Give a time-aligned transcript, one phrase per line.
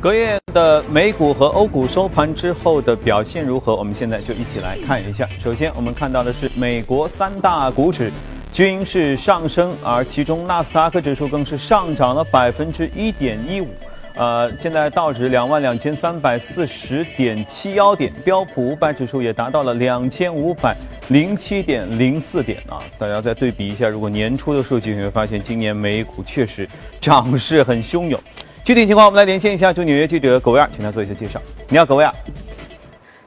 [0.00, 3.74] 隔夜的美股和欧股收盘之后的表现如何？
[3.74, 5.26] 我们现在就一起来看一下。
[5.42, 8.12] 首先，我们看到的是美国三大股指
[8.52, 13.66] 均是上升，而其中纳斯达克指数更是上涨了百分之一点一五。
[14.14, 20.76] 呃，现在道指两万两千三百四十点七幺点，标普五百指数也达到了两千五百
[21.08, 22.78] 零七点零四点啊！
[22.98, 26.68] 大家再对比一下，如果年初的数据，你会发现今年美股确实
[27.00, 28.20] 涨势很汹涌。
[28.68, 31.40] 具体情况，我们来连线一下驻纽约记者葛维尔，请他做一下介绍。
[31.70, 32.12] 你好，葛维尔。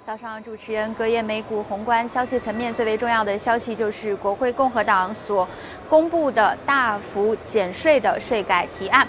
[0.06, 5.48] 早上，主持人，隔夜美股宏观消息层面最为重要的消息就是国会共和党所
[5.92, 9.06] 公布的大幅减税的税改提案。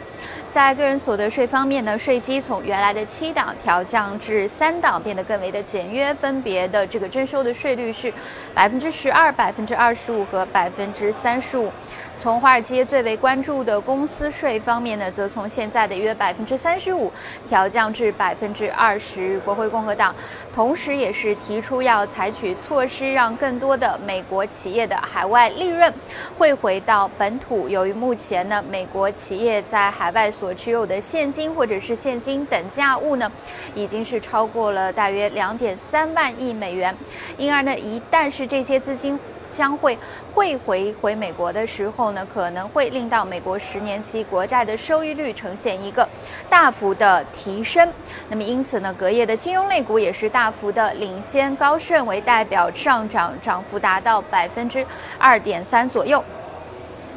[0.50, 6.12] 在个人所得税方面呢，税基从原来的七档调降至三档，变得更为的简约。
[6.14, 8.12] 分别的这个征收的税率是
[8.52, 11.70] 百分之十二、百分之二十五和百分之三十五。
[12.18, 17.10] 从华尔街最为关注的公司税方面呢，则从现在的约百分之三十五
[17.48, 19.40] 调降至百分之二十。
[19.40, 20.14] 国会共和党
[20.54, 25.92] 同时也是提出要采取措施，让更多的美国企业的海外利润
[26.36, 27.68] 汇回回到本土。
[27.68, 33.30] 由于目前呢，美国企业在海外所持有的现金或者是现金等价物呢，
[33.74, 36.96] 已经是超过了大约两点三万亿美元，
[37.36, 39.20] 因而呢，一旦是这些资金。
[39.54, 39.98] 将会
[40.32, 46.08] 汇回回美国的时候呢，可能会令到美国十年期国债的收益率呈现一个
[46.48, 47.86] 大幅的提升。
[48.30, 54.86] 那么因此呢，隔夜的金融类股也是大幅的领先，高盛为代表上涨，涨幅达到百分之
[55.18, 56.24] 二点三左右。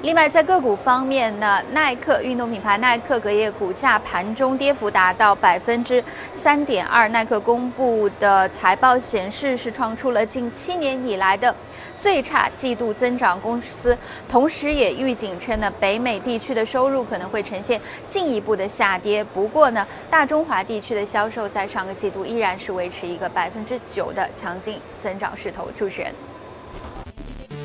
[0.05, 7.09] 另外，在个股方面呢，耐克运动品牌耐克隔夜股价盘中跌幅达到百分之三点二。
[7.09, 11.53] 耐克公布的财报显示，是创出了近七年以来的
[11.97, 13.41] 最差季度增长。
[13.41, 13.97] 公司
[14.29, 19.23] 同时也预警称呢，北美地区的收入可能会呈现进一步的下跌。
[19.23, 25.67] 不过呢，大中华地区的销售在上个季度依然是维持一个百分之九的强劲增长势头。
[25.75, 26.13] 主持人。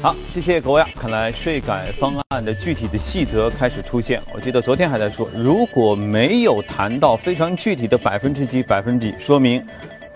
[0.02, 0.82] 好，谢谢各位。
[0.98, 4.18] 看来税改方案的具体的细则开始出现。
[4.32, 9.62] 我记得昨天还在说，如果没有谈到非常具体的百分之几、百分之几，说明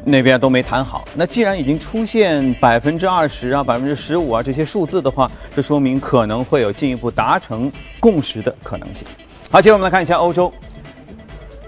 [0.02, 1.06] 那边都没谈好。
[1.14, 7.70] 那既然已经出现百分之二十啊、百分之十五啊这些数字的话，这说明可能会有进一步达成
[8.00, 9.06] 共识的可能性。
[9.50, 10.50] 好，接着我们来看一下欧洲。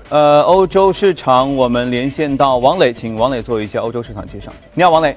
[0.09, 4.51] 呃，欧洲市场，我们连线到王磊，请王磊做一下欧洲市场介绍。
[4.73, 5.15] 你好，王磊。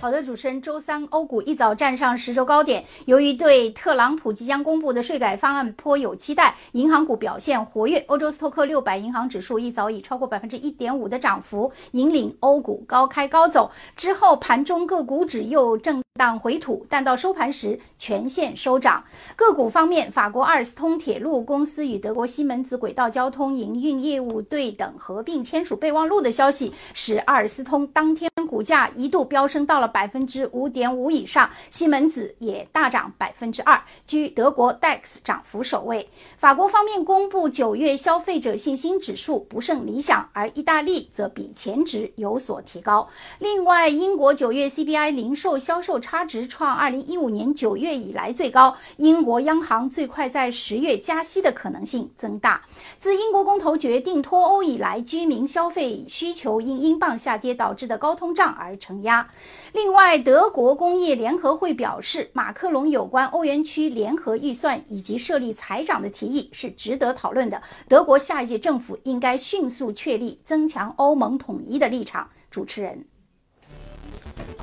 [0.00, 8.02] 好的，主持人，周三欧股一早站上十周高点，由于对特朗普即将公布的税改方案颇有期待，银行股表现活跃。
[8.08, 19.04] 欧洲斯托克六百银行指数一早已超过百分之一点五的涨幅引领欧股高开高走，之后盘中各股指又震荡回吐，但到收盘时全线收涨。
[19.36, 29.86] 个股方面，法国阿尔斯通铁路公司与德国西门子轨道交通营运业务对等合并签署备忘录的消息，使阿尔斯通当天股价一度飙升到了。
[29.90, 36.08] 百分之五点五以上，西门子也大涨百分之二，居德国 DAX 涨幅首位。
[36.38, 43.08] 法国方面公布九月消费者信心指数不甚理想，而意大利则比前值有所提高。
[43.40, 52.62] 另外，英国九月 CPI 零售销售差值创二零一五年九月以来最高，英国央行最快在十月加息的可能性增大。
[52.96, 59.28] 自英国公投决定脱欧以来，居民消费需求因英镑下跌导致的高通胀而承压。
[59.72, 67.60] 另外，德国工业联合会表示，马克龙有关欧元区联合预算以及设立财长的提议是值得讨论的。
[67.88, 72.28] 德国下一届政府应该迅速确立增强欧盟统一的立场。
[72.50, 73.04] 主持人，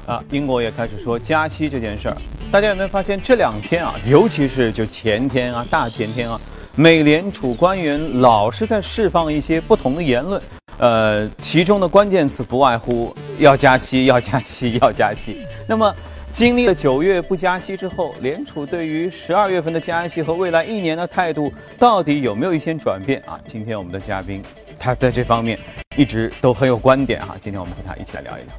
[0.06, 2.18] 啊，英国也开始说加息这件事儿，
[2.52, 6.38] 大家有没有发现这两天啊，尤其是就前天啊、大前天啊，
[6.80, 10.40] 美联储官员老是在释放一些不同的言论。
[10.78, 15.48] 呃，其中的关键词不外乎要加息、要加息、要加息。
[15.68, 15.92] 那么，
[16.32, 23.40] 经历了九月不加息之后，联储对于十二月份的加息和未来一年的态度，到底有没有一些转变啊？
[23.48, 24.44] 今天我们的嘉宾，
[24.78, 25.58] 他在这方面
[25.96, 27.36] 一直都很有观点哈。
[27.42, 28.54] 今天我们和他一起来聊一聊。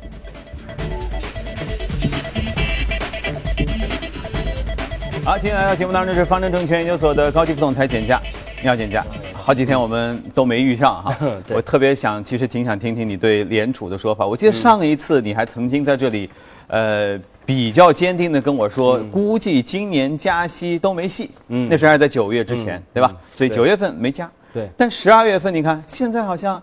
[5.28, 8.18] 好，今天来到节目当中是方正证券研究所的高级副总裁简佳，
[8.62, 9.04] 你好，简佳。
[9.34, 11.14] 好几天我们都没遇上哈，
[11.52, 14.26] 我特别想，其实挺想听听你对联储的说法。
[14.26, 16.30] 我记得上一次你还曾经在这里，
[16.68, 21.30] 呃，比较坚定的跟我说，估计今年加息都没戏。
[21.48, 23.14] 嗯，那时候还在九月之前，对吧？
[23.34, 24.30] 所以九月份没加。
[24.54, 24.66] 对。
[24.78, 26.62] 但十二月份你看，现在好像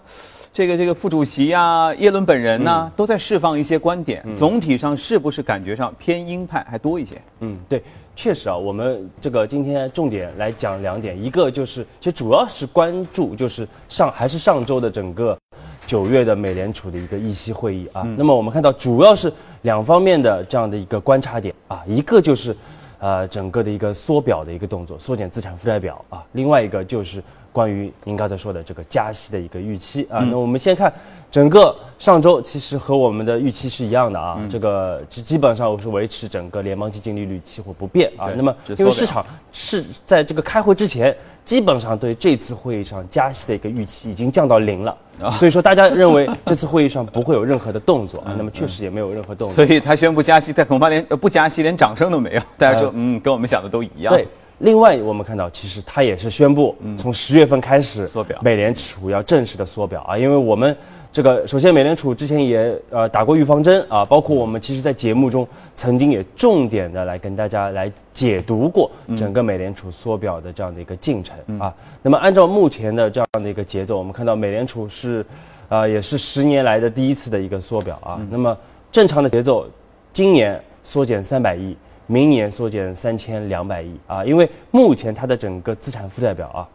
[0.51, 4.25] 这个这个副主席啊，耶伦本人呢，都在释放一些观点。
[4.35, 7.21] 总体上是不是感觉上偏鹰派还多一些？
[7.41, 7.83] 嗯，对，
[8.15, 15.37] 确实啊，我们这个今天重点来讲两点，一个就是其实主要是关注就是上还是上周的整个
[15.85, 18.01] 九月的美联储的一个议息会议啊。
[18.17, 19.31] 那么我们看到主要是
[19.63, 22.55] 两方面的这样的一个观察点啊，一个就是
[22.99, 27.21] 呃整个的一个缩表的一个动作，缩减资产负债表啊，另外一个就是。
[27.55, 30.91] 关于您刚才说的这个加息的一个预期啊，那我们先看
[31.31, 38.27] 整个上周，其实和我们的预期是一样的啊，这个基基本上我是维持整个联邦基金利率期货不变啊。
[38.35, 41.15] 那么因为市场是在这个开会之前，
[41.45, 44.97] 基本上对这次会议上加息的一个预期已经降到零了，
[45.39, 48.35] 所以说大家认为这次会议上不会有任何的动作啊。
[48.37, 52.41] 那么确实也没有任何动作，所以他宣布加息，他恐怕连不加息连掌声都没有。
[52.57, 54.13] 大家说，嗯，跟我们想的都一样。
[54.13, 54.27] 对。
[54.59, 60.17] 另外，我们看到，其实它也是宣布，从十月份开始缩表，美联储要正式的缩表啊。
[60.17, 60.75] 因为我们
[61.11, 71.73] 这个，首先美联储之前也呃打过预防针啊，包括我们其实在节目中曾经也重点的来跟大家来解读过整个美联储缩表的这样的一个进程啊。
[72.01, 75.25] 那么按照目前的这样的一个节奏，我们看到美联储是，
[75.67, 78.21] 啊也是十年来的第一次的一个缩表啊。
[78.29, 78.57] 那么
[78.89, 79.67] 正常的节奏，
[80.13, 81.75] 今年缩减三百亿。
[82.07, 86.67] 明年缩减三千两百亿啊，因为目前它的整个资产负债表啊，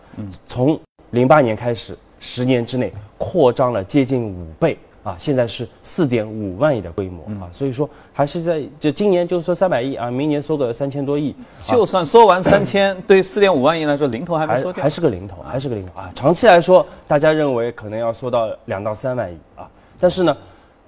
[0.47, 0.79] 从
[1.11, 16.11] 零八年开始，十年之内扩张了接近五倍啊，现在是四点五万亿的规模啊，所以说还是在就今年就说三百亿啊，明年缩个三千多亿，就算缩完三千，对四点五万亿来说，零头还没缩掉，还是个零头，还是个零头啊。
[16.15, 20.37] 长期来说，大家认为可能要缩到两到三万亿啊，但是呢。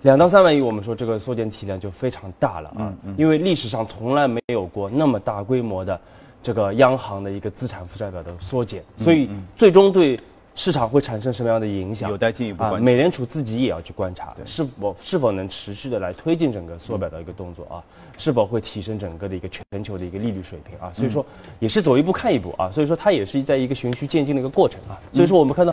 [0.03, 6.01] 两到三万亿，我们说这个缩减体量就非常大了啊，因为历史上从来没有过那么大规模的
[6.43, 10.19] 这个央行的一个资产负债表的缩减，所以最终对
[10.57, 12.73] 市场会产生什么样的影响，有待进一步啊。
[12.73, 17.79] 美联储自己也要去观察，是否是否能持续的来推进整个缩表的一个动作啊，
[18.19, 21.25] 是否会提升整个的一个全球的一个利率水平啊，所以说
[21.61, 25.73] 也是走一步看一步啊，所以说它也是在一个循序渐进的一个过程啊，所以说我们看到。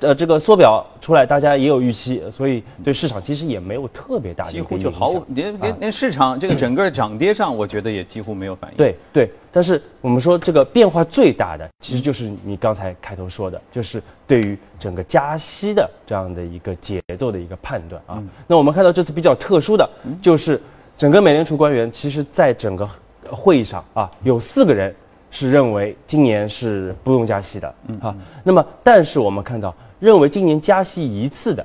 [0.00, 8.76] 呃，这个缩表出来，大家也有预期，所以对市场其实也没有特别大的几乎就毫无连连连市场这个整个涨跌上，我觉得也几乎没有反应。
[8.76, 18.22] 对对，但是我们说这个变化最大的，其实就是你刚才开头说的，就是对于整个加息的这样的一个节奏的一个判断啊。
[18.46, 19.88] 那我们看到这次比较特殊的，
[20.22, 20.60] 就是
[20.96, 22.88] 整个美联储官员，其实在整个
[23.30, 24.94] 会议上啊，有四个人。
[25.30, 31.64] 是认为今年是不用加息的，啊，那么但是我们看到认为今年加息一次的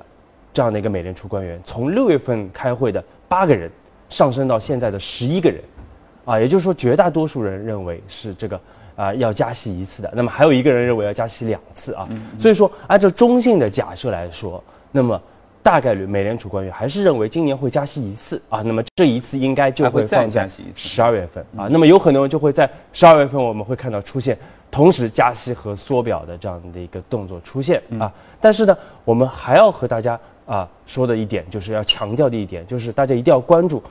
[0.53, 3.69] 这样的一个美联储官员，从六月份开会的八个人
[4.09, 5.61] 上升到现在的十一个人，
[6.25, 8.59] 啊，也就是说绝大多数人认为是这个
[8.95, 12.07] 啊要加息一次的，那么还有一个人认为要加息两次啊，
[12.39, 15.21] 所以说按照中性的假设来说，那么。
[15.65, 24.37] 大概率，美联储官员还是认为今年会加息一次啊，那么这一次应该就会放在十二月份啊，那么有可能就会在十二月份我们会看到出现
[24.69, 28.13] 同时加息和缩表的这样的一个动作出现啊。
[28.39, 33.81] 但是呢，我们还要和大家啊说的一点，就是要强调的一点，就是大家一定要关注，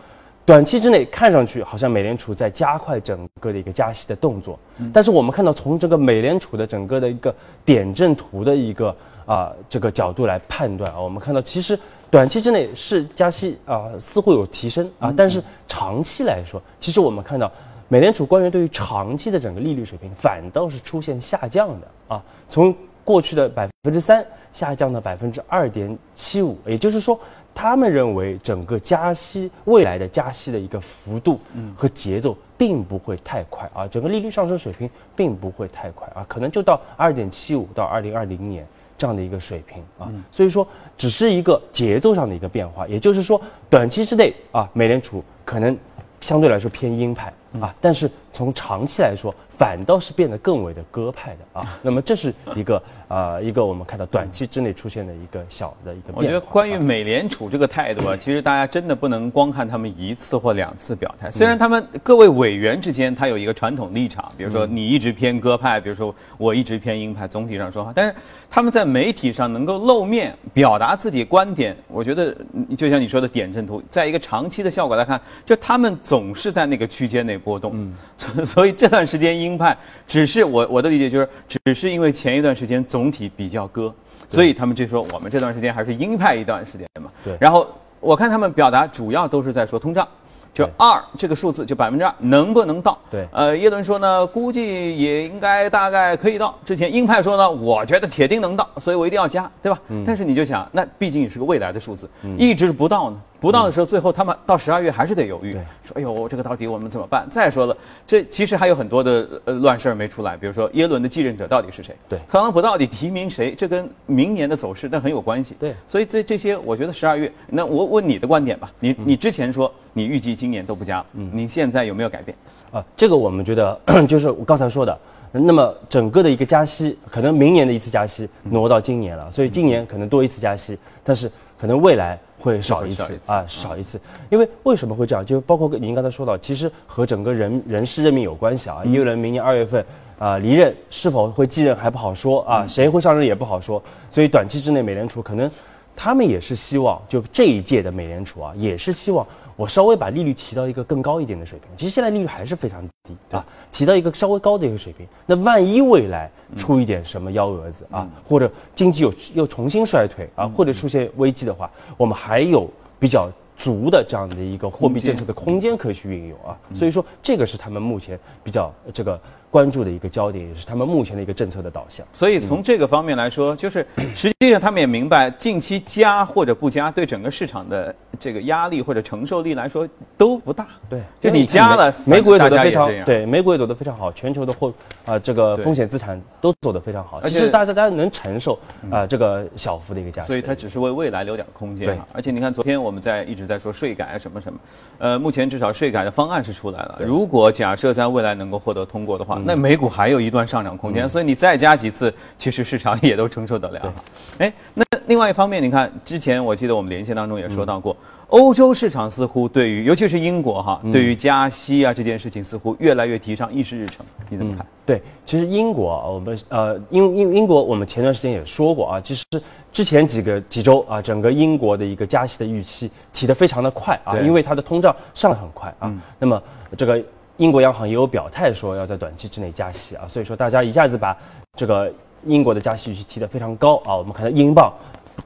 [0.46, 4.58] 短期之内看上去好像美联储在加快整个的一个加息的动作，
[4.92, 8.94] 但是我们看到从这个美联储的整个的一个点阵图的一个。
[9.26, 11.80] 啊，这个角度来判断啊，我们看到其实
[12.10, 17.50] 短期之内是加息啊，似乎有提升啊，但是长期来说，其实我们看到
[17.88, 27.18] 美联储官员对于长期的整个利率水平反倒是出现下降的啊，从过去的百分之三下降到百分之二点七五，也就是说，
[27.54, 31.38] 他们认为整个加息未来的加息的一个幅度
[31.76, 38.66] 和节奏并不会太快啊，整个利率上升水平并不会太快啊，可能就到二点七五到二零二零年。
[38.96, 45.76] 这样的一个水平啊，所以说只是一个节奏上的一个变化，也就是说，短期之内啊，美联储可能
[46.20, 47.30] 相对来说偏鹰派
[47.60, 49.34] 啊，但是从长期来说。
[49.56, 56.12] 反倒是变得更为的鸽派的啊，那么这是一个啊一个我们看到短期之内出现的一个小的一个。
[56.12, 61.30] 我觉得关于美联储这个态度啊， 其实大家真的不能光看他们一次或两次表态。
[61.30, 68.14] 虽然他们各位委员之间他有一个传统立场，比如说你一直偏鸽派，比如说我一直偏鹰派，总体上说话，但是
[68.50, 72.36] 他们在媒体上能够露面表达自己观点，我觉得
[72.76, 77.72] 就像你说的点阵图，在一个长期的效果来看，就他们总是在那个区间内波动。
[77.74, 77.94] 嗯，
[78.46, 79.34] 所以这段时间。
[79.34, 81.28] 鹰派只是我我的理解就是，
[81.64, 83.92] 只是因为前一段时间总体比较割，
[84.28, 87.10] 所以他们就说我们这段时间还是鹰派一段时间嘛。
[87.24, 87.36] 对。
[87.40, 87.66] 然后
[88.00, 90.06] 我看他们表达主要都是在说通胀，
[90.54, 92.96] 就二这个数字就百分之二能不能到？
[93.10, 96.56] 对呃，耶伦说呢，估计也应该大概可以到。
[96.64, 99.78] 之前鹰派说呢，我觉得铁定能到，所以我一定要加，对吧？
[99.88, 102.08] 嗯但是你就想，那毕竟也是个未来的数字，
[102.38, 107.28] 一直不到呢，不到的时候，最后他们到十二月还是得犹豫，对说哎呦，这个到底我们怎么办？
[107.30, 111.94] 再说了，这其实还有很多的呃乱事儿没出来，比如说耶伦的继任者到底是谁？
[112.08, 113.54] 对特朗普到底提名谁？
[113.54, 115.54] 这跟明年的走势那很有关系。
[115.60, 122.34] 对所以这这些，我觉得十二月，那我问你的观点吧，你你之前说你预计今年都不加，嗯，你现在有没有改变？
[122.72, 124.98] 啊，这个我们觉得 就是我刚才说的，
[125.30, 134.00] 那么整个的一个加息，可能明年的一次加息挪到今年了，所以今年可能多一次加息，但是可能未来会少一次啊，少一次。
[134.30, 135.24] 因为为什么会这样？
[135.24, 138.82] 就包括您刚才说到，其实和整个人人事任命有关系啊。
[138.86, 139.84] 耶伦明年二月份
[140.18, 145.50] 啊离任，是否会继任还不好说啊，谁会上任也不好说，所以短期之内美联储可能
[145.96, 151.68] 他们也是希望，就这一届的美联储啊，也是希望我稍微把利率提到一个更高一点的水平。
[151.76, 155.06] 其实现在利率还是非常低啊，提到一个稍微高的一个水平。
[155.26, 162.68] 那万一未来出一点什么幺蛾子啊，或者经济又又重新衰退啊，或者出现危机的话，我们还有
[162.98, 163.30] 比较。
[163.56, 169.18] 足的这样的一个货币政策的空间可以去运用啊，所以说这个是他们目前比较呃这个
[169.54, 172.04] 关注的一个焦点，也是他们目前的一个政策的导向。
[172.12, 180.66] 所以从这个方面来说，就是实际上他们也明白，近期加或者不加，对整个市场的这个压力或者承受力来说都不大。
[180.90, 184.72] 对，就你加了，美股也走得非常对，美股也走得非常好，全球的货
[185.04, 187.20] 啊、这个风险资产都走得非常好。
[187.22, 188.58] 而且其实大家大家能承受
[188.90, 192.04] 啊、这个小幅的一个加息，所以它只是为未来留点空间对啊。
[192.12, 194.58] 而且你看，昨天我们在一直在说税改啊什么什么，
[194.98, 196.98] 呃，目前至少税改的方案是出来了。
[197.06, 201.08] 如果假设在未来能够获得通过的话，那美股还有一段上涨空间。
[201.08, 203.94] 所以你再加几次， 其实市场也都承受得了。
[204.38, 207.96] 哎，那另外一方面，你看之前我记得我们连线当中也说到过。
[208.28, 214.04] 欧洲市场似乎对于，尤其是英国哈，对于加息啊这件事情，似乎越来越提上议事日程。
[214.28, 214.66] 你怎么看？
[214.84, 219.24] 对，其实英国啊，我们呃英英英国，我们前段时间也说过啊，其实
[219.72, 225.94] 之前几个几周啊，整个英国的一个加息的预期提得非常的快啊，因为它的通胀上得很快啊。
[226.18, 226.42] 那么
[226.76, 227.00] 这个
[227.36, 231.16] 英国央行也有表态说要在短期之内加息啊，所以说大家一下子把
[231.56, 231.92] 这个
[232.24, 233.96] 英国的加息预期提得非常高啊。
[233.96, 234.72] 我们看到英镑。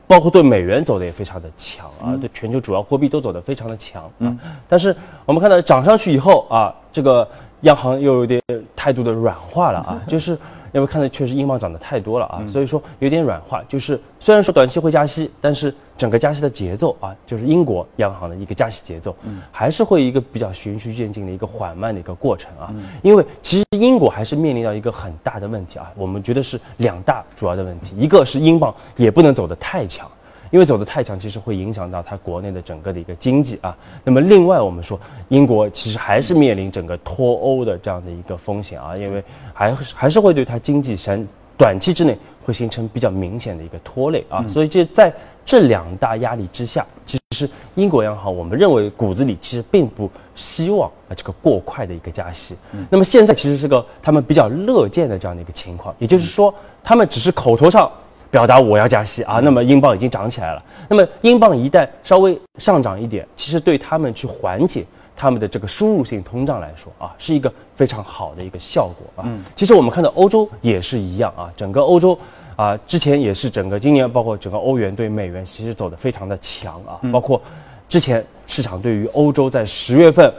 [0.06, 4.36] 包括对美元走的也非常的强啊，对全球主要货币都走得非常的强啊。
[4.68, 7.26] 但是我们看到涨上去以后啊，这个
[7.62, 8.40] 央行又有点
[8.76, 10.32] 态度的软化了啊， 就是
[10.72, 13.62] 因为看到确实英镑涨得太多了啊，所以说有点软化。
[13.66, 19.14] 就是虽然说短期会加息，但是整个加息的节奏啊，就是英国央行的一个加息节奏，
[19.52, 22.72] 还是会一个比较循序渐进的一个缓慢的一个过程啊。
[23.02, 30.08] 因为其实英国还是面临到一个很大的问题啊，我们觉得是两大主要的问题，一个是英镑也不能走得太强。
[30.50, 33.76] 因为走得太强，其实会影响到它国内的整个的一个经济啊。
[34.02, 41.22] 那么另外，我们说英国其实还是面临整个脱欧的这样的一个风险啊，因为还还是会对它经济产
[41.58, 44.42] 短期之内会形成比较明显的一个拖累啊。
[44.48, 45.12] 所以这在
[45.48, 52.54] 这两大压力之下，其实英国央行我们认为骨子里其实并不希望啊这个过快的一个加息。
[52.90, 57.90] 那么现在其实是个他们比较乐见的这样的一个情况，也就是说他们只是口头上。
[58.30, 60.62] 表达我要加息啊，那么英镑已经涨起来了。
[60.86, 64.84] 那么英镑一旦稍微上涨一点，其实对他们去缓解
[65.16, 69.26] 他们的这个输入性通胀来说啊，是一个非常好的一个效果啊。
[69.56, 72.18] 其实我们看到欧洲也是一样啊，整个欧洲
[72.58, 77.40] 啊，之前也是整个今年包括整个欧元对美元其实走得非常的强啊，包括
[77.88, 80.32] 之前市场对于欧洲在十月份。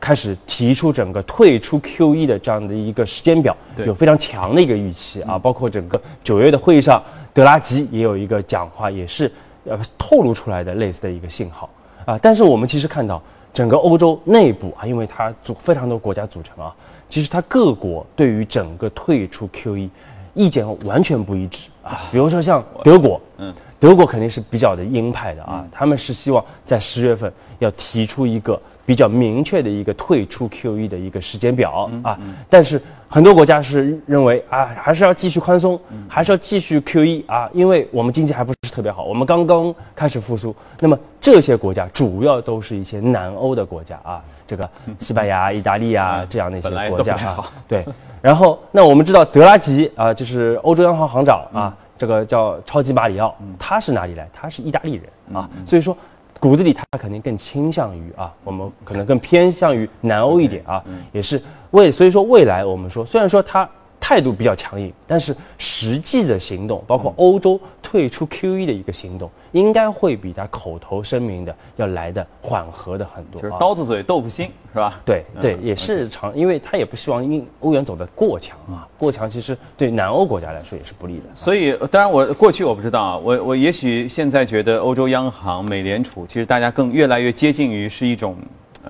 [0.00, 7.02] 开始提出整个退出 QE 的这样的一个时间表，对有非常强的一个预期啊，包括整个九月的会议上，
[7.34, 9.28] 德拉吉也有一个讲话，也是
[9.64, 11.68] 呃透露出来的类似的一个信号
[12.04, 12.16] 啊。
[12.22, 13.20] 但是我们其实看到
[13.52, 16.72] 整个欧洲内部啊，因为它组非常多国家组成啊，
[17.08, 19.88] 其实它各国对于整个退出 QE
[20.38, 22.00] 意见完全不一致啊。
[22.12, 32.18] 比如说像德国，嗯，德国肯定是比较的鹰派的啊，他们是希望在十月份要提出一个比较明确的一个退出 QE 的一个时间表啊，
[32.48, 35.78] 但是很多国家是认为啊，还是要继续宽松，
[36.08, 40.54] 还是要继续 QE 啊，因为我们经济还不是特别好，我们刚刚开始复苏。
[40.78, 47.84] 那么这些国家主要都是一些南欧的国家啊，这个西班牙、意大利啊这样的一些国家啊都不太好，对。
[48.20, 54.28] 然后那我们知道德拉吉啊，就是欧洲央行行长啊，这个叫超级马里奥，他是哪里来？
[54.32, 55.96] 他是意大利人啊，所以说
[56.40, 61.40] 骨子里他肯定更倾向于啊，我们可能更偏向于南欧一点啊，也是
[61.70, 63.68] 未所以说未来我们说，虽然说他
[64.00, 73.40] 态度比较强硬，但是实际的行动，包括欧洲退出 QE 的一个行动，应该会比他口头声明的要来的缓和的很多。
[73.40, 75.00] 就是刀子嘴豆腐心，是吧？
[75.04, 81.24] 对对，也是常，因为他也不希望因欧元走得过强啊，过强其实对南欧国家来说也是不利的。
[81.34, 88.36] 所以，当然我过去我不知道啊，我我也许现在觉得欧洲央行、美联储，其实大家更越来越接近于是一种。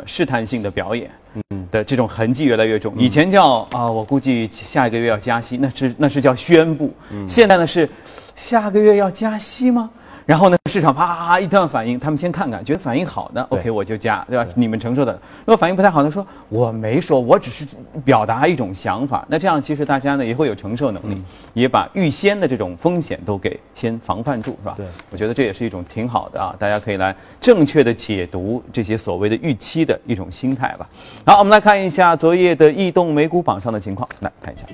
[0.06, 1.10] 试探性的表演，
[1.50, 2.94] 嗯的这种痕迹越来越重。
[2.96, 6.92] 以前叫啊，我估计下一个月要加息，那是那是叫宣布。
[7.28, 7.88] 现在呢是，
[8.34, 9.90] 下个月要加息吗？
[10.28, 14.46] 然后呢，市场啪一段反应，他们先看看，觉得反应好的，OK，我就加，对吧？
[14.54, 15.10] 你们承受的。
[15.46, 17.64] 如果反应不太好的，说我没说，我只是
[18.04, 19.24] 表达一种想法。
[19.30, 21.16] 那这样其实大家呢也会有承受能力，
[21.54, 24.74] 也把预先的这种风险都给先防范住，是吧？
[24.76, 30.86] 对，我觉得这也是一种挺好的啊，大家可以来正确的解读这些所谓的预期的一种心态吧。
[31.24, 34.66] 好，我们来看一下昨夜的异动美股榜上的情况，来看一下。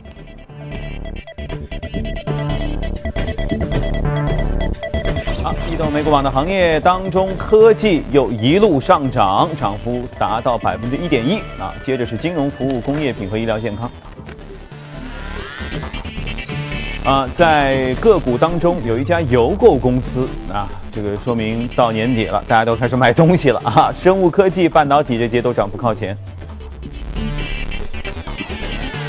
[5.74, 11.74] 移动美股榜的行业当中，科技又一路上涨，涨幅达到百分之一点一啊。
[11.84, 13.90] 接着是金融服务、工业品和医疗健康。
[17.04, 23.92] 啊，在个股当中有一家邮购公司啊，这个说明到年底了，大家都开始买东西了啊。
[23.92, 26.16] 生物科技、半导体这些都涨幅靠前。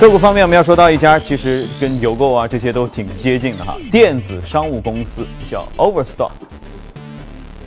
[0.06, 6.30] 个股方面，我们要说到一家，其实跟邮购啊这些都挺接近的哈，电子商务公司叫 Overstock。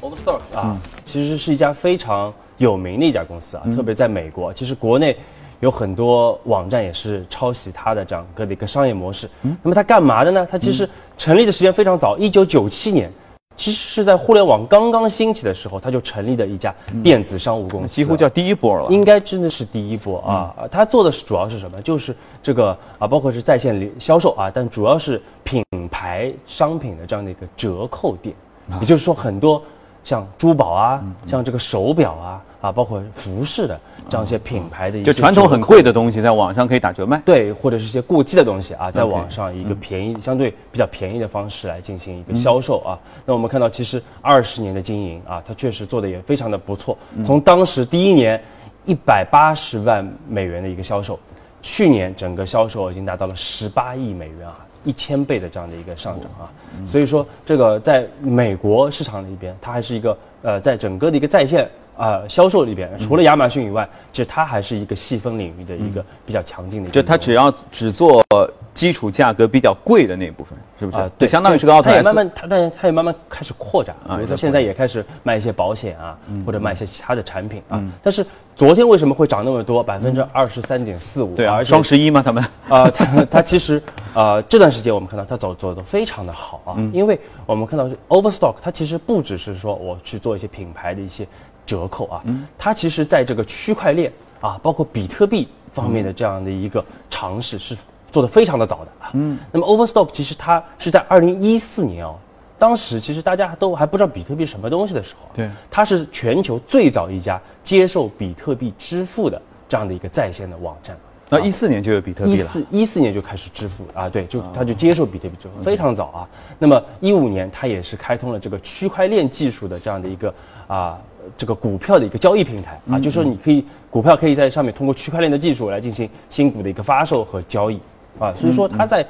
[0.00, 5.16] Overstock 啊，其实是一家非常有名的一家公司啊，特别在美国，其实国内
[5.59, 9.28] 有很多网站也是抄袭它的这样个的一个商业模式。
[9.42, 10.47] 那么它干嘛的呢？
[10.49, 13.11] 它其实成立的时间非常早，一九九七年。
[13.59, 18.87] 其实是在互联网刚刚兴起的时候，他就成立的一家电子商务公司，几乎叫第一波了。
[18.88, 20.55] 应该真的是第一波啊！
[20.71, 21.83] 他做的是主要是什么？
[21.83, 28.35] 就是这个啊，包括是在线销售啊，但主要是品牌商品的这样的一个折扣店。
[28.81, 29.61] 也就是说，很多
[30.05, 32.43] 像珠宝啊，像这个手表啊。
[32.61, 37.21] 啊，包括服饰的这样一些品牌的，就传统很贵的东西，在网上可以打折卖。
[37.27, 42.99] 对，或者是一些过季的东西啊，在网上一个便宜、相对比较便宜的方式来进行一个销售啊。
[43.27, 46.97] 那我们看到，其实二十年的经营啊，它确实做的也非常的不错。
[47.27, 48.42] 从当时第一年
[48.87, 51.21] 一百八十万美元的一个销售，
[51.61, 56.49] 去年整个销售已经达到了十八亿美元啊，一千倍的这样的一个上涨啊。
[56.87, 61.68] 所以说，这个在美国市场里边，它还是一个呃，在整个的一个在线。
[61.99, 66.91] 啊，销售里边除了亚马逊以外，其实它还是一个细分领域的一个比较强劲的。
[66.91, 68.25] 就它只要只做
[68.73, 70.99] 基础价格比较贵的那一部分，是不是？
[70.99, 71.95] 啊，对，相当于是个奥特 S。
[71.95, 74.15] 它也慢慢，它但是它也慢慢开始扩展啊。
[74.15, 77.83] 比如说现在也开始卖一些保险啊，或者卖一些其他的产品啊。
[78.01, 79.83] 但是昨天为什么会涨那么多？
[79.83, 81.35] 百分之二十三点四五。
[81.35, 82.23] 对啊，双十一吗？
[82.23, 83.83] 他们啊，它它其实
[84.15, 91.27] 啊，这段时间我们看到它走走的非常的好啊，因为我们看到 Overstock，它其实不只是说我去做一些品牌的一些。
[91.68, 92.24] 折扣啊，
[92.57, 97.76] 它其实在这个区块链啊，包括比特币方面的这样的一个尝试是
[98.11, 99.11] 做的非常的早的啊。
[99.12, 102.16] 嗯，那么 Overstock 其实它是在二零一四年哦，
[102.59, 110.96] 当时其实大家都还不知道比特币什么东西的时候，对，它是全球最早一家接受比特币支付的这样的一个在线的网站。
[111.28, 116.28] 那一四年就有比特币了，一四一四年就开始支付啊，对，就它就接受比特币支付，非常早啊。
[116.59, 120.35] 那么一五年它也是开通了这个区块链技术的这样的一个
[120.66, 120.98] 啊。
[121.37, 127.79] 这个股票的一个交易平台啊，就是说你可以股票可以在上面通过区块链的技术来进行新股的一个发售和交易
[128.19, 129.07] 啊，所以说它在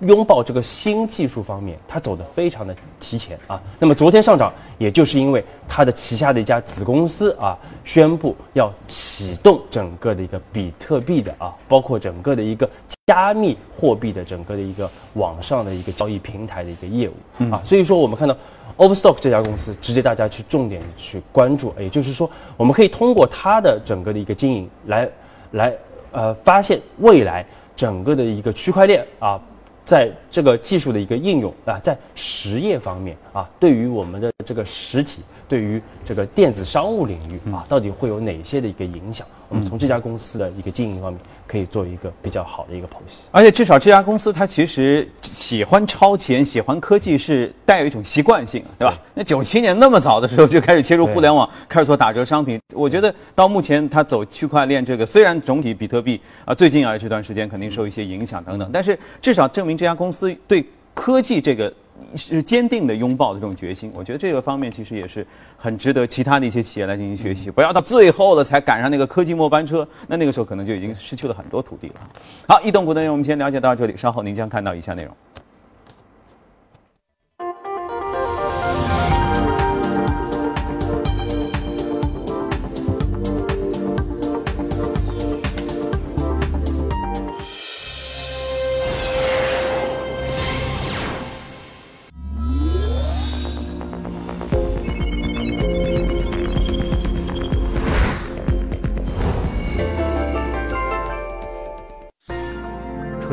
[0.00, 3.60] 拥抱这个新技术方面，它走得非常的提前啊。
[3.78, 12.68] 那么昨天上涨，也就是因为它的旗下的一家子公司啊，宣布要启动整个的一个比特币的啊，包括整个的一个
[13.06, 18.36] 加密货币的整个的一个网上的一个交易平台的一个业务啊，所以说我们看到。
[18.76, 25.06] Overstock 这家公司值得大家去重点去关注，也就是说，我们可以通过它的整个的一个经营来，
[25.50, 25.74] 来
[26.12, 27.44] 呃发现未来
[27.76, 29.38] 整个的一个区块链啊，
[29.90, 39.26] 在这个技术的一个应用啊，在实业方面啊，对于我们的这个实体，对于这个电子商务领域啊，到底会有哪些的一个影响？
[39.48, 43.22] 我们从这家公司的一个经营方面，可以做一个比较好的一个剖析。
[43.32, 48.96] 而且至少这家公司它其实喜欢超前，喜欢科技，是带有一种习惯性，对吧？
[49.12, 52.60] 那九七年那么早的时候就开始切入互联网，开始做打折商品。
[52.72, 61.72] 我觉得到目前它走区块链这个，虽然总体比特币啊最近啊这段时间肯定受一些影响等等，但是至少证明这家公司对科技这个
[62.16, 63.90] 是坚定的拥抱的这种决心。
[63.94, 71.94] 我觉得这个方面其实也是很值得其他的一些企业来进行学习，不要到最后了才赶上那个科技末班车，那那个时候可能就已经失去了很多土地了。
[72.48, 75.14] 好，移动股的内容我们先了解到这里，稍后您将看到以下内容。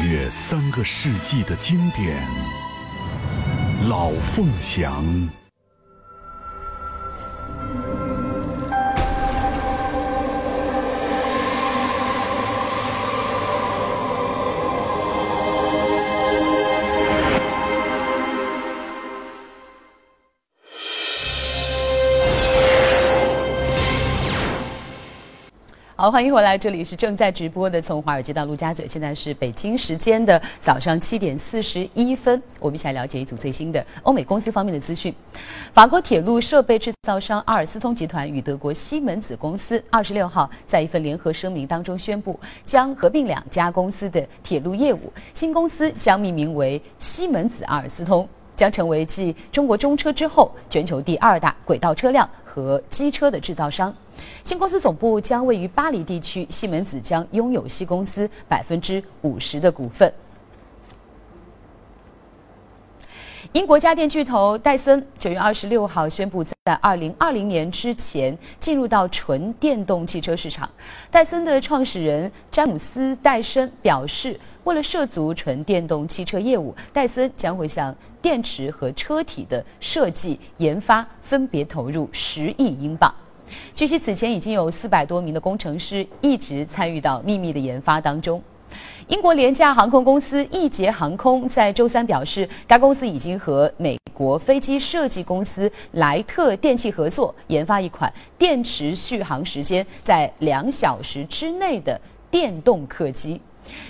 [0.00, 2.26] 跨越三个世纪的经典，
[3.88, 5.04] 《老凤祥》。
[26.00, 35.14] 好，欢迎回来，这里是正在直播的，从华尔街到陆家嘴，现在是北京时间的早上七点四十一分，我们一起来了解一组最新的欧美公司方面的资讯。
[35.74, 53.94] 法国铁路设备制造商阿尔斯通集团与德国西门子公司二十六号在一份联合声明当中宣布，将合并两家公司的铁路业务，新公司将命名为西门子阿尔斯通，将成为继中国中车之后全球第二大轨道车辆和机车的制造商。
[54.42, 60.12] 新公司总部将位于巴黎地区，西门子将拥有西公司百分之五十的股份。
[63.52, 70.70] 英国家电巨头戴森九月二十六号宣布，在二零二零年之前进入到纯电动汽车市场。
[71.10, 83.12] 戴森的创始人詹姆斯·戴森表示，为了涉足纯电动汽车业务，戴森将会向电池和车体的设计研发分别投入十亿英镑。
[83.74, 88.40] 据悉，此前已经有四百多名的工程师一直参与到秘密的研发当中。
[89.08, 103.40] 英国廉价航空公司易捷航空在周三表示，该公司已经和美国飞机设计公司莱特电气合作，研发一款电池续航时间在两小时之内的电动客机。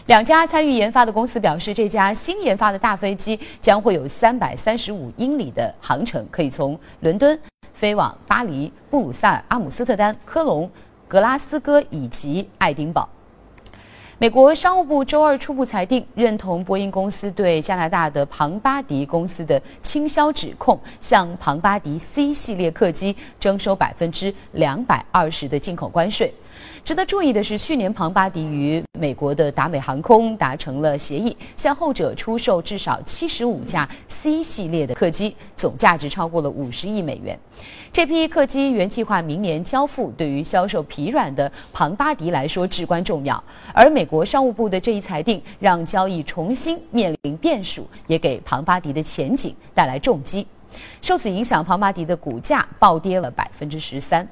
[0.06, 7.38] 两家参与研发的公司表示，这家新研发的大飞机将会有三百三十五英里的航程，可以从伦敦。
[7.72, 10.70] 飞往巴黎、布鲁塞尔、阿姆斯特丹、科隆、
[11.08, 13.08] 格拉斯哥以及爱丁堡。
[14.20, 26.30] 美国商务部周二初步裁定，认同波音公司对加拿大的庞巴迪公司的倾销指控，向庞巴迪 C 系列客机征收百分之两百二十的进口关税。
[26.84, 37.38] 值得注意的是，去年庞巴迪与美国的达美航空达成了协议，向后者出售至少七十五架 C 系列的客机，总价值超过了五十亿美元。
[37.90, 43.42] 这批客机原计划明年交付，对于销售疲软的庞巴迪来说至关重要。
[43.72, 50.44] 而美国商务部的这一裁定，让交易重新面临变数，也给庞巴迪的前景带来重击。
[51.00, 54.26] 受此影响，庞巴迪的股价暴跌了百分之十三。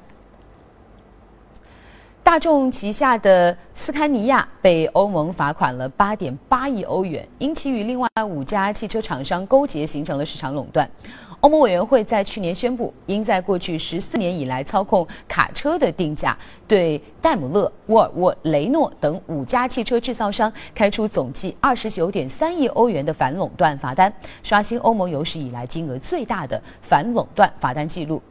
[2.29, 10.87] 大众旗下的斯堪尼亚被欧盟罚款了八点八亿欧元，因其与另外五家汽车厂商勾结，形成了市场垄断。
[11.39, 16.37] 欧盟委员会在去年宣布，应在过去十四年以来操控卡车的定价，
[16.67, 24.13] 对戴姆勒、沃尔沃、雷诺等五家汽车制造商开出总计二十九点三亿欧元的反垄断罚单，
[24.43, 28.21] 刷新欧盟有史以来金额最大的反垄断罚单记录。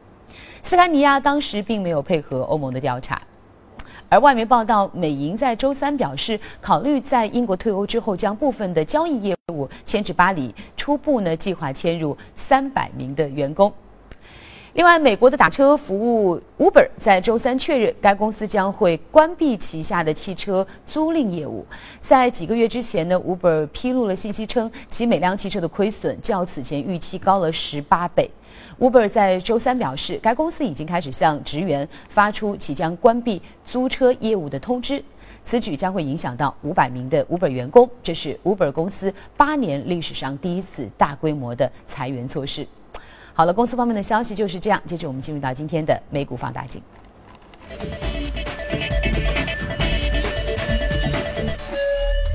[0.62, 3.20] 斯堪尼亚当时并没有配合欧盟的调查。
[4.10, 13.70] 而外媒报道，美银在周三表示，考虑在英国退欧之后，将部分的交易业务迁至巴黎，初步呢计划迁入三百名的员工。
[14.78, 21.66] 另外，美国的打车服务 Uber 在周三确认，该公司将会关闭旗下的汽车租赁业务。
[22.00, 28.30] 在几个月之前呢，Uber 披露了信息称，其每辆汽车的亏损较此前预期高了十八倍。
[28.78, 35.02] Uber 在周三表示，该公司已经开始向职员发出即将关闭租车业务的通知。
[35.44, 42.64] 此举将会影响到五百名的 Uber 员工，这是 Uber 公司八年历史上第一次大规模的裁员措施。
[43.38, 44.82] 好了，公司方面的消息就是这样。
[44.84, 46.82] 接着我们进入到今天的美股放大镜。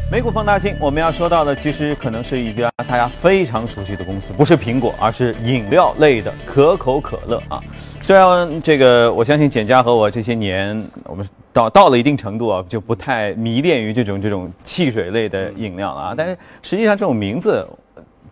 [0.09, 7.61] 美股放大镜，我们要说到的其实可能是一家大家非常熟悉的公司，不是苹果，而是饮料类的可口可乐啊。
[7.99, 16.13] 虽然这个，我相信简家和我这些年，我们到到了一定程度啊，就不太迷恋于这种这种汽水类的饮料了啊。
[16.17, 17.67] 但是实际上，这种名字，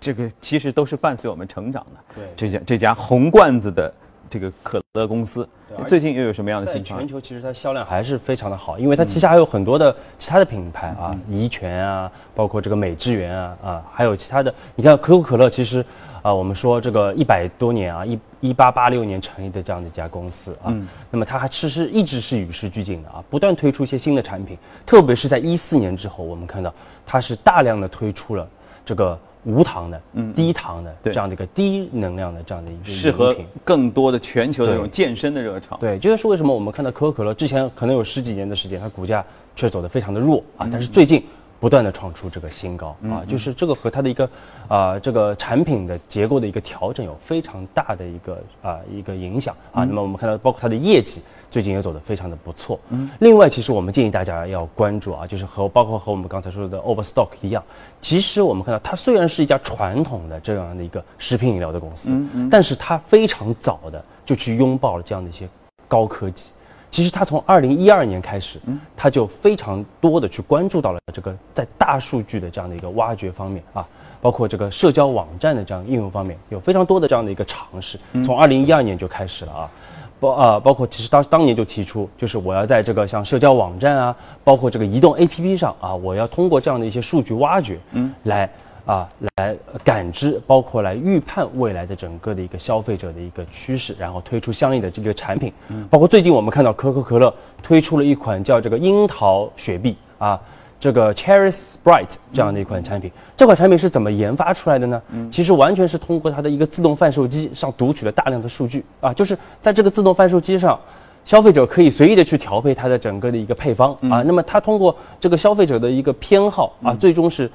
[0.01, 2.15] 这个其实都是伴随我们成长的。
[2.15, 3.93] 对，这家这家红罐子的
[4.27, 5.47] 这个可乐公司。
[5.85, 6.99] 最近又有什么样的情况？
[6.99, 14.53] 全球其实它销量还是非常的好，因为它旗下还有很多的其他的品牌啊，怡泉啊，包括这个美汁源啊啊，还有其他的。
[14.75, 15.85] 你看可口可乐，其实
[16.23, 20.75] 啊，我们说这个一百多年啊，一一八八六年成立的这样的一家公司啊，
[21.11, 26.73] 那么它还其实一直是与时俱进的啊，不断推出一些新的产品，特别是在一四年之后，我们看到
[27.05, 28.49] 它是大量的推出了
[28.83, 29.17] 这个。
[29.43, 35.77] 无糖的，嗯，低糖的这样的一个低能量的这样的一个适合更多的全球的这种健身的热潮。
[35.77, 39.25] 对，这就是为什么我们看到可口可乐之前可能有十几年的时间，它股价
[39.55, 41.23] 却走得非常的弱啊，但是最近
[41.59, 44.29] 不断的创出这个新高啊，就是这个和它的一个
[44.67, 49.83] 啊这个产品的结构的一个调整有非常大的一个啊一个影响啊。
[49.83, 51.21] 那么我们看到包括它的业绩。
[51.51, 52.79] 最近也走得非常的不错。
[52.89, 57.61] 嗯，另外，其实我们建议大家要关注啊，就是和包括和我们刚才说的 Overstock 一样，
[57.99, 65.45] 其实我们看到它虽然是一家传统的这样的一个食品饮料的公司，嗯嗯，但是它非常早的就去拥抱了这样的一些
[65.89, 66.51] 高科技。
[66.89, 73.85] 其实它从二零一二年开始，嗯，它就非常多的去关注到了这个在大数据的这样的一个挖掘方面啊，
[74.21, 77.99] 包括这个社交网站的这样应用方面，有非常多的这样的一个尝试。
[78.23, 79.71] 从二零一二年就开始了啊。
[80.21, 88.49] 包啊，包括其实当当年就提出，就是我要在这个像社交网站啊，包括这个移动 APP 上啊，我要通过这样的一些数据挖掘，嗯，来
[88.85, 95.51] 啊来感知，包括来预判未来的整个的一个消费者的一个趋势，然后推出相应的这个产品。
[95.69, 100.39] 嗯，包括最近我们看到可口可乐推出了一款叫这个樱桃雪碧啊。
[100.81, 104.99] 这个 Cherry Sprite 这样的一款产品，这款产品是怎么研发出来的呢？
[105.11, 110.79] 嗯，其实完全是通过它的一个自动贩售机上读取了大量的数据啊，就是在这个自动贩售机上，
[111.23, 114.23] 消费者可以随意的去调配它的整个的一个配方啊。
[114.23, 117.47] 那么它通过这个消费者的一个偏好啊，最终是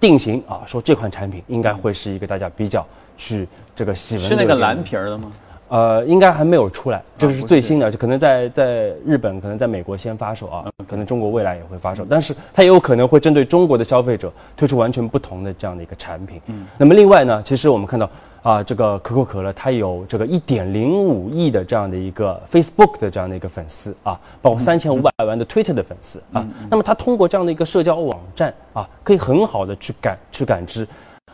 [0.00, 2.84] 定型啊，说这款产品应该会是一个大家比较
[3.16, 4.26] 去这个喜闻。
[4.26, 5.30] 是那个蓝皮儿的吗？
[5.68, 16.40] 呃，应该还没有出来，这个是最新的，就可能在在日本，可能在美国先发售啊，可能中国未来也会发售，但是它也有可能会针对中国的消费者推出完全不同的这样的一个产品。
[16.46, 18.08] 嗯，那么另外呢，其实我们看到
[18.44, 30.86] 啊，这个可口可乐它有这个一点零五亿的这样的一个 Facebook 的这样的一个粉丝啊，包括三千五百万的 Twitter 的粉丝啊，那么它通过这样的一个社交网站啊，可以很好的去感去感知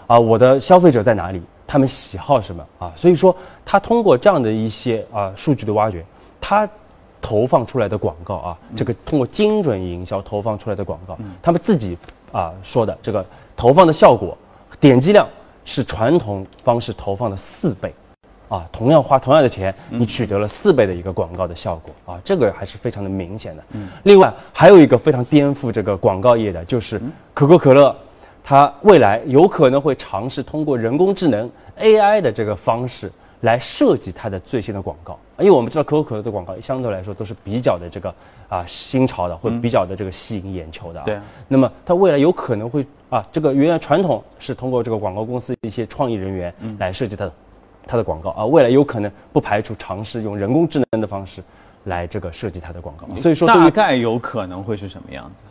[0.07, 1.42] 啊，我的消费者在哪里。
[1.72, 2.92] 他们喜好什么啊？
[2.94, 6.04] 所以说，他通过这样的一些啊数据的挖掘，
[6.38, 6.68] 他
[7.18, 11.96] 投放出来的广告啊，这个通过精准营销投放出来的广告，他们自己
[12.30, 13.24] 啊说的这个
[13.56, 14.37] 投放的效果，
[14.78, 15.26] 点击量
[15.64, 17.94] 是传统方式投放的四倍，
[18.50, 23.64] 啊，同样花同样的钱，你取得了四倍的一个广告的效果啊，这个还是非常的明显的。
[24.02, 27.00] 另外还有一个非常颠覆这个广告业的，就是
[27.32, 27.96] 可口可乐。
[28.44, 38.14] 它未来有可能会尝试通过人工智能 AI 的这个方式来设计它的最新的广告，因为我们知道可口可乐的广告相对来说都是比较的这个
[38.48, 41.02] 啊新潮的，会比较的这个吸引眼球的。
[41.05, 41.18] 对。
[41.48, 47.33] 那么它未来有可能会啊，这个原来传统是通过这个广告公司一些创意人员来设计它的
[47.87, 51.42] 它的广告啊，未来有可能不排除尝试用人工智能的方式
[51.85, 53.07] 来这个设计它的广告。
[53.20, 55.48] 所以说大概有可能会是什么样子？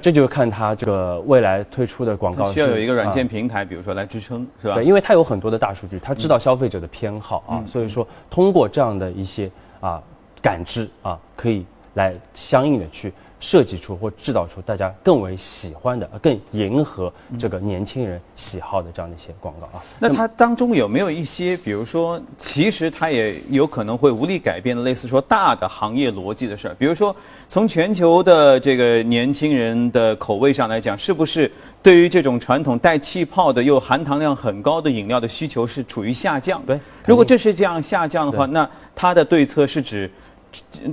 [0.00, 4.74] 这就看它这个未来推出的广告需要有一个软件平台，比如说来支撑，是吧？
[4.74, 10.02] 对，因为它有很多的大数据，它知道消费者的偏好啊，所以说通过这样的一些啊
[10.42, 13.12] 感知啊，可以来相应的去
[13.44, 19.84] 设计出或制造出大家更为喜欢的、更迎合这个年轻人喜好的这样的一些广告啊。
[19.98, 26.74] 那它当中有没有一些，比如说，其实它也有可能会无力改变的，类似说大的行业逻辑的事儿？
[26.78, 27.14] 比如说，
[27.46, 31.52] 从全球的这个年轻人的口味上来讲，是不是
[31.82, 36.62] 对于这种传统带气泡的又含糖量很高的饮料的需求是处于下降？
[36.66, 40.10] 对，如果这是这样下降的话，那它的对策是指。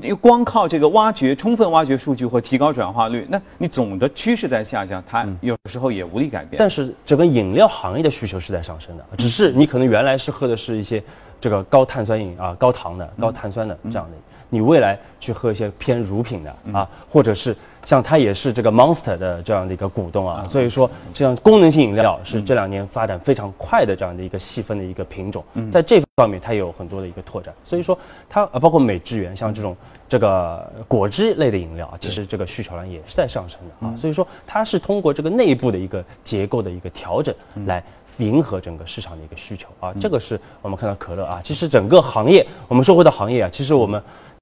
[0.02, 6.58] 又光靠这个挖掘、充分挖掘数据或提高转化率，那你总的趋势在下降，它有时候也无力改变。
[6.60, 11.04] 但是整个饮料行业的需求是在上升的，只是你可能原来是喝的是一些
[11.39, 14.17] 这个高碳酸饮啊、高糖的、高碳酸的这样的，
[14.52, 17.56] 你未来去喝一些偏乳品的啊，或者是。
[17.84, 27.52] 像它也是这个 Monster 的这样的一个股东啊，所以说这样功能性饮料是这两年发展非常快的这样的一个细分的一个品种，在这方面它也有很多的一个拓展。
[27.64, 27.98] 所以说
[28.30, 29.76] 它啊，包括美汁源像这种
[30.08, 33.98] 这个果汁类的饮料啊，其实这个需求量也是在上升的啊。
[33.98, 37.34] 所以说它是通过这个内部的一个结构的一个调整
[37.66, 37.84] 来
[38.20, 39.92] 迎合整个市场的一个需求啊。
[40.00, 44.00] 这个是我们看到可乐啊，其实整个行业我们说回到行业啊，其实我们。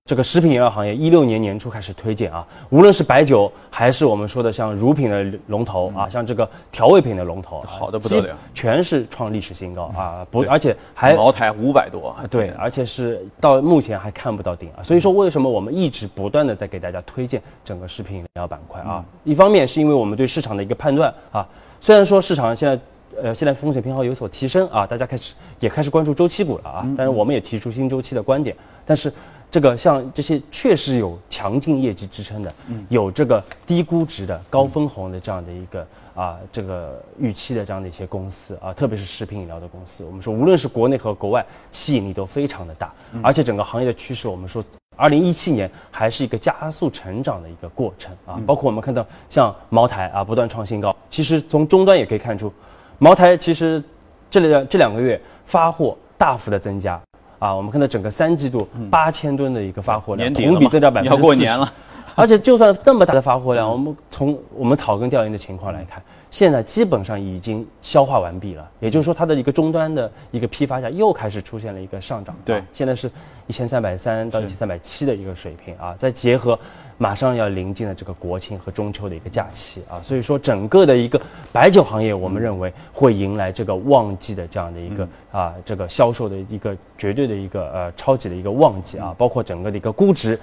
[0.10, 10.26] 这个食品饮料行业一六年年初开始推荐啊，无论是白酒还是我们说的像乳品的龙头啊，像这个调味品的龙头，好的不得了，全是创历史新高啊！
[10.32, 14.82] 不，而且还茅台五百多，对，而且是到目前还看不到顶啊。
[14.82, 19.06] 所以说，为什么我们一直不断的在给大家推荐整个食品饮料板块啊？
[19.24, 21.48] 一方面是因为我们对市场的一个判断啊，
[21.80, 22.80] 虽然说市场现在
[23.22, 28.56] 呃现在风险偏好有所提升啊，大家开始也开始关注周期股了啊，但是我们也提出新周期的观点，
[28.88, 29.14] 但是。
[29.52, 32.54] 这个像这些确实有强劲业绩支撑的，
[32.90, 44.64] 有这个低估值的高分红的这样的一个啊这个预期的这样的一些公司啊，特别是食品饮料的公司，我们说无论是国内和国外吸引力都非常的大，而且整个行业的趋势，我们说
[44.96, 52.54] 二零一七年还是一个加速成长的一个过程啊，包括我们看到像茅台啊不断创新高，其实从终端也可以看出，
[53.00, 53.84] 茅台其实
[54.30, 57.02] 这两这两个月发货大幅的增加。
[57.40, 61.74] 啊，我们看到整个三季度八千吨的一个发货量，同比增长百分之要过年了，
[62.16, 68.70] 而且就算这么大的发货量，我们从我们草根调研的情况来看，现在基本上已经消化完毕了。
[68.80, 72.36] 也就是说，它的一个终端的一个批发价又开始出现了一个上涨。
[72.44, 73.10] 对，现在是
[73.48, 76.60] 一千三百三到一千三百七的一个水平啊，再结合。
[77.02, 90.38] 马上要临近了这个国庆和中秋的一个假期啊，所以说整个的一个白酒行业，我们认为会迎来这个旺季的这样的一个啊，这个销售的一个绝对的一个呃超级的一个旺季啊，包括整个的一个估值，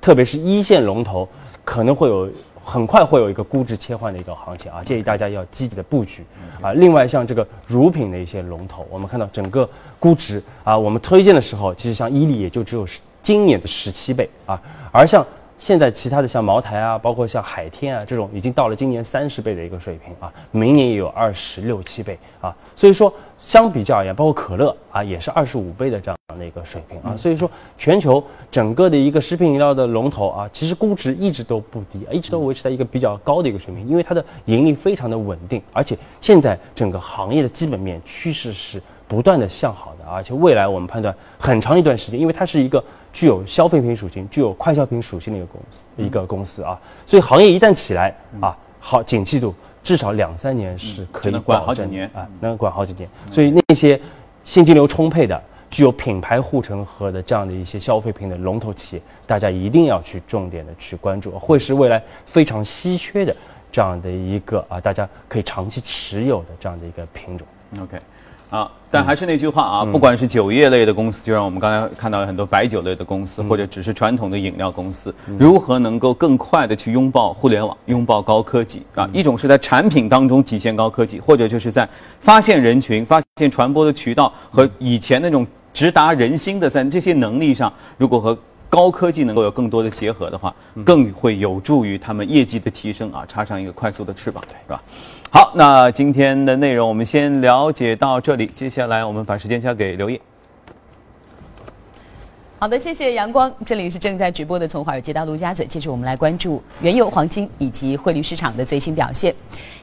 [0.00, 1.28] 特别是一线龙头
[1.64, 2.28] 可能会有
[2.64, 6.24] 很快会有一个估值切换的一个行情啊，建议大家要积极的布局
[6.60, 6.72] 啊。
[6.72, 9.68] 另外像这个乳品的一些龙头，我们看到整个
[10.00, 12.84] 估值啊，我们推荐的时候，其实像伊利也就只有
[13.22, 15.24] 今年的十七倍啊，而像。
[15.60, 42.82] 现在其他的像茅台啊，包括像海天啊这种，已经到了今年三十倍的一个水平啊，明年也有二十六七倍啊，所以说相比较而言，包括可乐啊，也是二十五倍的这样的一个水平啊，所以说全球整个的一个食品饮料的龙头啊，其实估值一直都不低，一直都维持在一个比较高的一个水平，因为它的盈利非常的稳定，而且现在整个行业的基本面趋势是不断的向好的，而且未来我们判断很长一段时间，因为它是一个。
[43.12, 53.10] 具有消费品属性、具有快消品属性的一个公司，一个公司啊，所以行业一旦起来啊，好景气度至少两三年是可以管好几年啊，能管好几年。
[53.32, 54.00] 所以那些
[54.44, 63.34] 现金流充沛的、具有品牌护城河的这样的一些消费品的龙头企业，大家一定要去重点的去关注，会是未来非常稀缺的
[63.72, 67.44] 这样的一个啊，大家可以长期持有的这样的一个品种。
[67.82, 67.98] OK。
[68.50, 79.08] 啊，但还是那句话啊，不管是酒业类的公司，就让我们刚才看到很多白酒类的公司，或者只是传统的饮料公司，如何能够更快的去拥抱互联网、拥抱高科技啊？
[79.12, 81.88] 一种是在产品当中体现高科技，或者就是在
[82.20, 88.36] 发现人群、发现传播的渠道和以前那种直达人心的在这些能力上，如果和
[88.68, 90.52] 高科技能够有更多的结合的话，
[90.84, 93.24] 更会有助于他们业绩的提升啊！
[93.26, 94.82] 插上一个快速的翅膀，是吧？
[95.32, 98.46] 好，那今天的内容我们先了解到这里。
[98.48, 100.20] 接下来我们把时间交给刘烨。
[102.58, 103.50] 好的，谢谢阳光。
[103.64, 105.64] 这里是正在直播的从华尔街到陆家嘴。
[105.66, 109.32] 接着我们来关注原油、黄金以及汇率市场的最新表现。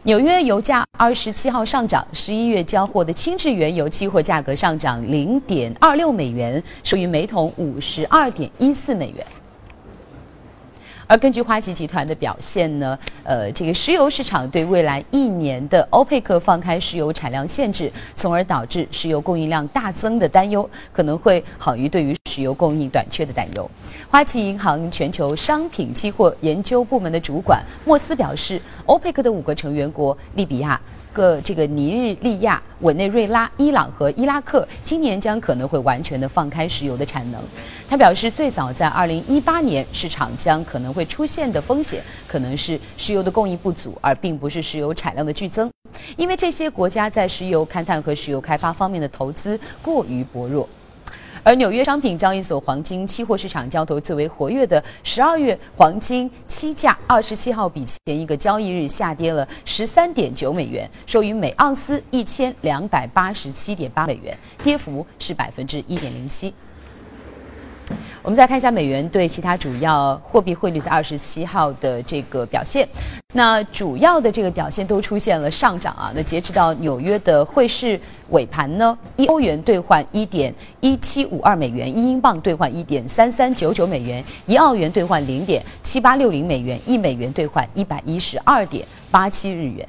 [0.04, 9.26] 纽约油价二十七号上涨，十一月交货的轻质原油期货价格上涨零点二六美元，收于每桶五十二点一四美元。
[11.08, 23.72] 而根据花旗集团的表现呢，呃，这个石油市场对未来一年的欧佩克放开石油产量限制，从而导致石油供应量大增的担忧，可能会好于对于石油供应短缺的担忧。
[24.12, 30.80] 花旗银行全球商品期货研究部门的主管莫斯表示，欧佩克的五个成员国利比亚。
[31.18, 37.42] 个这个尼日利亚、委内瑞拉、伊朗和伊拉克今年将可能会完全的放开石油的产能。
[37.90, 45.72] 他表示，最早在二零一八年，市场将可能会出现的风险，可能是石油的供应不足，而并不是石油产量的剧增，
[46.18, 50.70] 因为这些国家在石油勘探和石油开发方面的投资过于薄弱。
[51.48, 66.54] 而纽约商品交易所黄金期货市场交投最为活跃的十二月黄金期价，二十七号比前一个交易日下跌了十三点九美元，收于每盎司一千两百八十七点八美元，跌幅是百分之一点零七。
[68.28, 72.86] 我们再看一下美元对其他主要货币汇率在二十七号的这个表现。
[73.34, 76.12] 那主要的这个表现都出现了上涨啊。
[76.14, 77.98] 那截止到纽约的汇市
[78.32, 89.88] 尾盘呢，一欧元兑换一点一七五二美元，一英镑兑换一点三三九九美元，一澳元兑换零点七八六零美元，一美元兑换一百一十二点八七日元。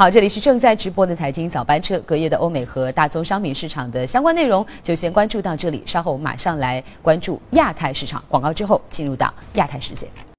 [0.00, 8.24] 好，这里是正在直播的财经早班车，隔夜的欧美和大宗商品市场的相关内容就先关注到这里，稍后我们马上来关注亚太市场。
[8.26, 10.06] 广告之后进入到亚太世界。